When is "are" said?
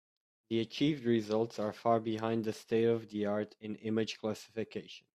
1.59-1.71